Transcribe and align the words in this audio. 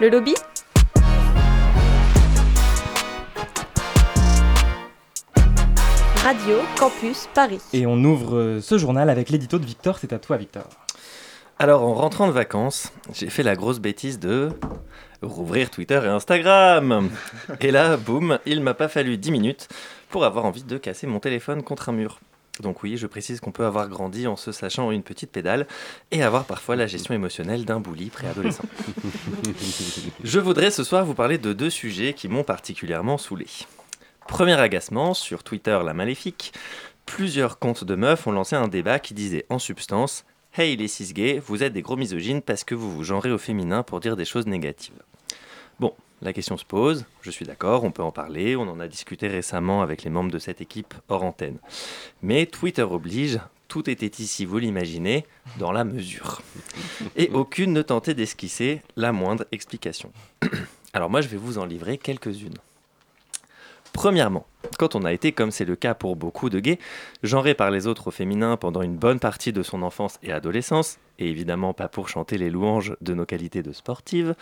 Le 0.00 0.08
lobby 0.08 0.34
Radio 6.16 6.56
Campus 6.76 7.28
Paris. 7.32 7.60
Et 7.72 7.86
on 7.86 8.02
ouvre 8.02 8.36
euh, 8.36 8.60
ce 8.60 8.76
journal 8.76 9.08
avec 9.08 9.30
l'édito 9.30 9.60
de 9.60 9.64
Victor. 9.64 9.98
C'est 9.98 10.12
à 10.12 10.18
toi, 10.18 10.36
Victor. 10.36 10.68
Alors, 11.60 11.84
en 11.84 11.94
rentrant 11.94 12.26
de 12.26 12.32
vacances, 12.32 12.92
j'ai 13.12 13.30
fait 13.30 13.44
la 13.44 13.54
grosse 13.54 13.78
bêtise 13.78 14.18
de 14.18 14.48
rouvrir 15.22 15.70
Twitter 15.70 16.00
et 16.02 16.08
Instagram. 16.08 17.08
Et 17.60 17.70
là, 17.70 17.96
boum, 17.96 18.40
il 18.46 18.62
m'a 18.62 18.74
pas 18.74 18.88
fallu 18.88 19.16
10 19.16 19.30
minutes 19.30 19.68
pour 20.08 20.24
avoir 20.24 20.44
envie 20.44 20.64
de 20.64 20.76
casser 20.76 21.06
mon 21.06 21.20
téléphone 21.20 21.62
contre 21.62 21.90
un 21.90 21.92
mur. 21.92 22.18
Donc 22.60 22.82
oui, 22.84 22.96
je 22.96 23.06
précise 23.06 23.40
qu'on 23.40 23.50
peut 23.50 23.64
avoir 23.64 23.88
grandi 23.88 24.26
en 24.26 24.36
se 24.36 24.52
sachant 24.52 24.90
une 24.92 25.02
petite 25.02 25.32
pédale 25.32 25.66
et 26.12 26.22
avoir 26.22 26.44
parfois 26.44 26.76
la 26.76 26.86
gestion 26.86 27.12
émotionnelle 27.12 27.64
d'un 27.64 27.80
bouli 27.80 28.10
préadolescent. 28.10 28.64
je 30.24 30.38
voudrais 30.38 30.70
ce 30.70 30.84
soir 30.84 31.04
vous 31.04 31.14
parler 31.14 31.38
de 31.38 31.52
deux 31.52 31.70
sujets 31.70 32.12
qui 32.12 32.28
m'ont 32.28 32.44
particulièrement 32.44 33.18
saoulé. 33.18 33.46
Premier 34.28 34.54
agacement, 34.54 35.14
sur 35.14 35.42
Twitter 35.42 35.78
la 35.84 35.94
maléfique, 35.94 36.52
plusieurs 37.06 37.58
comptes 37.58 37.84
de 37.84 37.96
meufs 37.96 38.26
ont 38.26 38.32
lancé 38.32 38.54
un 38.54 38.68
débat 38.68 39.00
qui 39.00 39.14
disait 39.14 39.46
en 39.50 39.58
substance 39.58 40.24
Hey 40.56 40.76
les 40.76 40.86
cis 40.86 41.12
gays, 41.12 41.42
vous 41.44 41.64
êtes 41.64 41.72
des 41.72 41.82
gros 41.82 41.96
misogynes 41.96 42.40
parce 42.40 42.62
que 42.62 42.76
vous 42.76 42.90
vous 42.90 43.02
genrez 43.02 43.32
au 43.32 43.38
féminin 43.38 43.82
pour 43.82 43.98
dire 43.98 44.16
des 44.16 44.24
choses 44.24 44.46
négatives. 44.46 45.02
Bon, 45.80 45.92
la 46.22 46.32
question 46.32 46.56
se 46.56 46.64
pose, 46.64 47.04
je 47.22 47.30
suis 47.30 47.44
d'accord, 47.44 47.84
on 47.84 47.90
peut 47.90 48.02
en 48.02 48.12
parler, 48.12 48.56
on 48.56 48.62
en 48.62 48.80
a 48.80 48.88
discuté 48.88 49.28
récemment 49.28 49.82
avec 49.82 50.04
les 50.04 50.10
membres 50.10 50.30
de 50.30 50.38
cette 50.38 50.60
équipe 50.60 50.94
hors 51.08 51.22
antenne. 51.22 51.58
Mais 52.22 52.46
Twitter 52.46 52.82
oblige, 52.82 53.40
tout 53.68 53.90
était 53.90 54.22
ici, 54.22 54.44
vous 54.44 54.58
l'imaginez, 54.58 55.26
dans 55.58 55.72
la 55.72 55.84
mesure. 55.84 56.42
Et 57.16 57.30
aucune 57.32 57.72
ne 57.72 57.82
tentait 57.82 58.14
d'esquisser 58.14 58.82
la 58.96 59.12
moindre 59.12 59.44
explication. 59.52 60.12
Alors 60.92 61.10
moi 61.10 61.20
je 61.20 61.28
vais 61.28 61.36
vous 61.36 61.58
en 61.58 61.64
livrer 61.64 61.98
quelques-unes. 61.98 62.58
Premièrement, 63.94 64.44
quand 64.76 64.96
on 64.96 65.04
a 65.04 65.12
été, 65.12 65.32
comme 65.32 65.52
c'est 65.52 65.64
le 65.64 65.76
cas 65.76 65.94
pour 65.94 66.16
beaucoup 66.16 66.50
de 66.50 66.58
gays, 66.58 66.78
genré 67.22 67.54
par 67.54 67.70
les 67.70 67.86
autres 67.86 68.08
au 68.08 68.10
féminin 68.10 68.56
pendant 68.56 68.82
une 68.82 68.96
bonne 68.96 69.20
partie 69.20 69.52
de 69.52 69.62
son 69.62 69.82
enfance 69.82 70.18
et 70.22 70.32
adolescence, 70.32 70.98
et 71.18 71.30
évidemment 71.30 71.72
pas 71.72 71.88
pour 71.88 72.08
chanter 72.08 72.36
les 72.36 72.50
louanges 72.50 72.96
de 73.00 73.14
nos 73.14 73.24
qualités 73.24 73.62
de 73.62 73.72
sportive, 73.72 74.34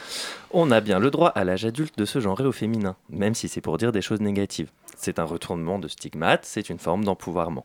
on 0.52 0.70
a 0.70 0.80
bien 0.80 0.98
le 0.98 1.10
droit 1.10 1.28
à 1.28 1.44
l'âge 1.44 1.66
adulte 1.66 1.96
de 1.98 2.06
se 2.06 2.18
genrer 2.18 2.46
au 2.46 2.50
féminin, 2.50 2.96
même 3.10 3.34
si 3.34 3.46
c'est 3.46 3.60
pour 3.60 3.76
dire 3.76 3.92
des 3.92 4.02
choses 4.02 4.20
négatives. 4.20 4.72
C'est 4.96 5.18
un 5.18 5.24
retournement 5.24 5.78
de 5.78 5.86
stigmate, 5.86 6.44
c'est 6.44 6.70
une 6.70 6.78
forme 6.78 7.04
d'empouvoirment. 7.04 7.64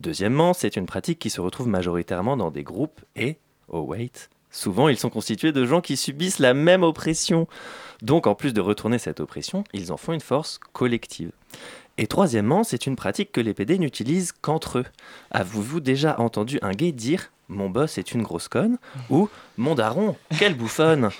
Deuxièmement, 0.00 0.54
c'est 0.54 0.76
une 0.76 0.86
pratique 0.86 1.18
qui 1.18 1.30
se 1.30 1.42
retrouve 1.42 1.68
majoritairement 1.68 2.38
dans 2.38 2.50
des 2.50 2.64
groupes 2.64 3.02
et, 3.14 3.36
oh 3.68 3.82
wait, 3.82 4.30
souvent 4.50 4.88
ils 4.88 4.96
sont 4.96 5.10
constitués 5.10 5.52
de 5.52 5.64
gens 5.64 5.80
qui 5.80 5.96
subissent 5.96 6.38
la 6.38 6.54
même 6.54 6.82
oppression. 6.82 7.46
Donc 8.02 8.26
en 8.26 8.34
plus 8.34 8.52
de 8.52 8.60
retourner 8.60 8.98
cette 8.98 9.20
oppression, 9.20 9.64
ils 9.72 9.92
en 9.92 9.96
font 9.96 10.12
une 10.12 10.20
force 10.20 10.58
collective. 10.72 11.32
Et 11.98 12.06
troisièmement, 12.06 12.64
c'est 12.64 12.86
une 12.86 12.96
pratique 12.96 13.32
que 13.32 13.40
les 13.40 13.52
PD 13.52 13.78
n'utilisent 13.78 14.32
qu'entre 14.32 14.78
eux. 14.78 14.86
Avez-vous 15.30 15.80
déjà 15.80 16.18
entendu 16.18 16.58
un 16.62 16.72
gay 16.72 16.92
dire 16.92 17.30
mon 17.50 17.68
boss 17.68 17.98
est 17.98 18.12
une 18.12 18.22
grosse 18.22 18.48
conne 18.48 18.78
ou 19.10 19.28
mon 19.58 19.74
daron, 19.74 20.16
quelle 20.38 20.54
bouffonne 20.54 21.10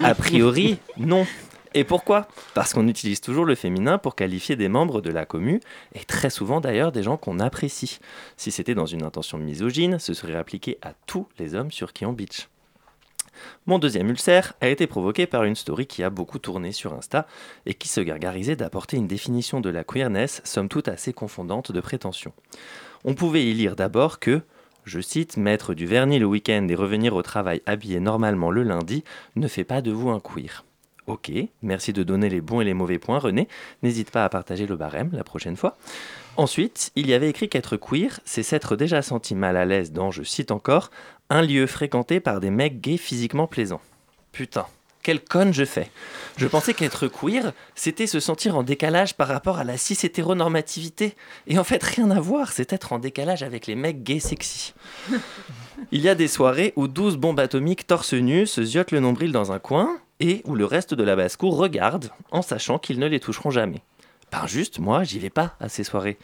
A 0.00 0.14
priori, 0.14 0.78
non. 0.96 1.26
Et 1.74 1.82
pourquoi? 1.82 2.28
Parce 2.54 2.72
qu'on 2.72 2.86
utilise 2.86 3.20
toujours 3.20 3.44
le 3.44 3.56
féminin 3.56 3.98
pour 3.98 4.14
qualifier 4.14 4.54
des 4.54 4.68
membres 4.68 5.00
de 5.00 5.10
la 5.10 5.26
commu, 5.26 5.60
et 5.94 6.04
très 6.04 6.30
souvent 6.30 6.60
d'ailleurs 6.60 6.92
des 6.92 7.02
gens 7.02 7.16
qu'on 7.16 7.40
apprécie. 7.40 7.98
Si 8.36 8.52
c'était 8.52 8.76
dans 8.76 8.86
une 8.86 9.02
intention 9.02 9.38
misogyne, 9.38 9.98
ce 9.98 10.14
serait 10.14 10.36
appliqué 10.36 10.78
à 10.82 10.92
tous 11.06 11.26
les 11.40 11.56
hommes 11.56 11.72
sur 11.72 11.92
qui 11.92 12.06
on 12.06 12.12
bitch. 12.12 12.48
Mon 13.66 13.78
deuxième 13.78 14.10
ulcère 14.10 14.54
a 14.60 14.68
été 14.68 14.86
provoqué 14.86 15.26
par 15.26 15.44
une 15.44 15.54
story 15.54 15.86
qui 15.86 16.02
a 16.02 16.10
beaucoup 16.10 16.38
tourné 16.38 16.72
sur 16.72 16.92
Insta 16.92 17.26
et 17.66 17.74
qui 17.74 17.88
se 17.88 18.00
gargarisait 18.00 18.56
d'apporter 18.56 18.96
une 18.96 19.06
définition 19.06 19.60
de 19.60 19.70
la 19.70 19.84
queerness 19.84 20.40
somme 20.44 20.68
toute 20.68 20.88
assez 20.88 21.12
confondante 21.12 21.72
de 21.72 21.80
prétention. 21.80 22.32
On 23.04 23.14
pouvait 23.14 23.44
y 23.44 23.54
lire 23.54 23.76
d'abord 23.76 24.18
que, 24.18 24.42
je 24.84 25.00
cite, 25.00 25.36
mettre 25.36 25.74
du 25.74 25.86
vernis 25.86 26.18
le 26.18 26.26
week-end 26.26 26.66
et 26.68 26.74
revenir 26.74 27.14
au 27.14 27.22
travail 27.22 27.62
habillé 27.66 28.00
normalement 28.00 28.50
le 28.50 28.62
lundi 28.62 29.04
ne 29.36 29.48
fait 29.48 29.64
pas 29.64 29.82
de 29.82 29.90
vous 29.90 30.10
un 30.10 30.20
queer. 30.20 30.64
Ok, 31.06 31.30
merci 31.62 31.92
de 31.92 32.02
donner 32.02 32.30
les 32.30 32.40
bons 32.40 32.62
et 32.62 32.64
les 32.64 32.72
mauvais 32.72 32.98
points, 32.98 33.18
René. 33.18 33.46
N'hésite 33.82 34.10
pas 34.10 34.24
à 34.24 34.28
partager 34.30 34.66
le 34.66 34.76
barème 34.76 35.10
la 35.12 35.22
prochaine 35.22 35.56
fois. 35.56 35.76
Ensuite, 36.36 36.92
il 36.96 37.06
y 37.06 37.14
avait 37.14 37.28
écrit 37.28 37.50
qu'être 37.50 37.76
queer, 37.76 38.20
c'est 38.24 38.42
s'être 38.42 38.74
déjà 38.74 39.02
senti 39.02 39.34
mal 39.34 39.56
à 39.58 39.66
l'aise 39.66 39.92
dans, 39.92 40.10
je 40.10 40.22
cite 40.22 40.50
encore, 40.50 40.90
un 41.28 41.42
lieu 41.42 41.66
fréquenté 41.66 42.20
par 42.20 42.40
des 42.40 42.50
mecs 42.50 42.80
gays 42.80 42.96
physiquement 42.96 43.46
plaisants. 43.46 43.82
Putain, 44.32 44.66
quelle 45.02 45.22
conne 45.22 45.52
je 45.52 45.66
fais. 45.66 45.90
Je 46.38 46.46
pensais 46.46 46.72
qu'être 46.72 47.06
queer, 47.06 47.52
c'était 47.74 48.06
se 48.06 48.18
sentir 48.18 48.56
en 48.56 48.62
décalage 48.62 49.14
par 49.14 49.28
rapport 49.28 49.58
à 49.58 49.64
la 49.64 49.76
cis-hétéronormativité. 49.76 51.14
Et 51.46 51.58
en 51.58 51.64
fait, 51.64 51.82
rien 51.82 52.10
à 52.10 52.18
voir, 52.18 52.50
c'est 52.50 52.72
être 52.72 52.94
en 52.94 52.98
décalage 52.98 53.42
avec 53.42 53.66
les 53.66 53.74
mecs 53.74 54.02
gays 54.02 54.20
sexy. 54.20 54.72
Il 55.92 56.00
y 56.00 56.08
a 56.08 56.14
des 56.14 56.28
soirées 56.28 56.72
où 56.76 56.88
12 56.88 57.18
bombes 57.18 57.40
atomiques 57.40 57.86
torse 57.86 58.14
nu 58.14 58.46
se 58.46 58.64
ziotent 58.64 58.92
le 58.92 59.00
nombril 59.00 59.32
dans 59.32 59.52
un 59.52 59.58
coin 59.58 59.98
et 60.20 60.42
où 60.44 60.54
le 60.54 60.64
reste 60.64 60.94
de 60.94 61.02
la 61.02 61.16
basse-cour 61.16 61.56
regarde 61.56 62.10
en 62.30 62.42
sachant 62.42 62.78
qu'ils 62.78 62.98
ne 62.98 63.06
les 63.06 63.20
toucheront 63.20 63.50
jamais. 63.50 63.82
Ben 64.32 64.46
juste, 64.46 64.78
moi, 64.78 65.04
j'y 65.04 65.18
vais 65.18 65.30
pas 65.30 65.54
à 65.60 65.68
ces 65.68 65.84
soirées. 65.84 66.18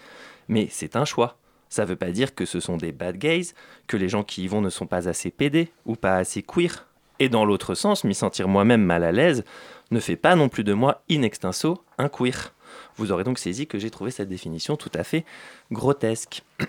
Mais 0.48 0.68
c'est 0.70 0.96
un 0.96 1.04
choix. 1.04 1.36
Ça 1.68 1.84
veut 1.84 1.96
pas 1.96 2.10
dire 2.10 2.34
que 2.34 2.44
ce 2.44 2.58
sont 2.58 2.76
des 2.76 2.90
bad 2.90 3.16
gays, 3.16 3.46
que 3.86 3.96
les 3.96 4.08
gens 4.08 4.24
qui 4.24 4.42
y 4.42 4.48
vont 4.48 4.60
ne 4.60 4.70
sont 4.70 4.86
pas 4.86 5.08
assez 5.08 5.30
pédés 5.30 5.70
ou 5.86 5.94
pas 5.94 6.16
assez 6.16 6.42
queer. 6.42 6.86
Et 7.20 7.28
dans 7.28 7.44
l'autre 7.44 7.74
sens, 7.74 8.02
m'y 8.02 8.14
sentir 8.14 8.48
moi-même 8.48 8.82
mal 8.82 9.04
à 9.04 9.12
l'aise 9.12 9.44
ne 9.90 10.00
fait 10.00 10.16
pas 10.16 10.34
non 10.34 10.48
plus 10.48 10.64
de 10.64 10.72
moi 10.72 11.02
in 11.10 11.22
extenso 11.22 11.84
un 11.98 12.08
queer. 12.08 12.52
Vous 12.96 13.12
aurez 13.12 13.24
donc 13.24 13.38
saisi 13.38 13.66
que 13.66 13.78
j'ai 13.78 13.90
trouvé 13.90 14.10
cette 14.10 14.28
définition 14.28 14.76
tout 14.76 14.90
à 14.94 15.04
fait 15.04 15.24
grotesque. 15.70 16.42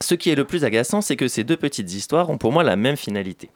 Ce 0.00 0.14
qui 0.14 0.30
est 0.30 0.34
le 0.34 0.44
plus 0.44 0.64
agaçant, 0.64 1.00
c'est 1.00 1.16
que 1.16 1.28
ces 1.28 1.44
deux 1.44 1.56
petites 1.56 1.92
histoires 1.92 2.30
ont 2.30 2.38
pour 2.38 2.52
moi 2.52 2.62
la 2.62 2.76
même 2.76 2.96
finalité. 2.96 3.50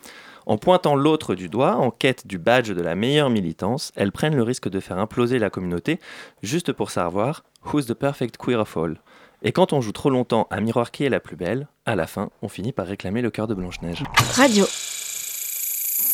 En 0.50 0.58
pointant 0.58 0.96
l'autre 0.96 1.36
du 1.36 1.48
doigt, 1.48 1.76
en 1.76 1.92
quête 1.92 2.26
du 2.26 2.36
badge 2.36 2.72
de 2.72 2.82
la 2.82 2.96
meilleure 2.96 3.30
militance, 3.30 3.92
elles 3.94 4.10
prennent 4.10 4.34
le 4.34 4.42
risque 4.42 4.68
de 4.68 4.80
faire 4.80 4.98
imploser 4.98 5.38
la 5.38 5.48
communauté 5.48 6.00
juste 6.42 6.72
pour 6.72 6.90
savoir 6.90 7.44
who's 7.66 7.86
the 7.86 7.94
perfect 7.94 8.36
queer 8.36 8.58
of 8.58 8.76
all. 8.76 8.96
Et 9.42 9.52
quand 9.52 9.72
on 9.72 9.80
joue 9.80 9.92
trop 9.92 10.10
longtemps 10.10 10.48
à 10.50 10.60
miroir 10.60 10.90
qui 10.90 11.04
est 11.04 11.08
la 11.08 11.20
plus 11.20 11.36
belle, 11.36 11.68
à 11.86 11.94
la 11.94 12.08
fin, 12.08 12.30
on 12.42 12.48
finit 12.48 12.72
par 12.72 12.88
réclamer 12.88 13.22
le 13.22 13.30
cœur 13.30 13.46
de 13.46 13.54
Blanche-Neige. 13.54 14.02
Radio 14.34 14.64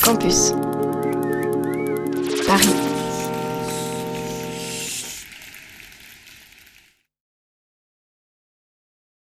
Campus 0.04 0.52
Paris 2.46 2.85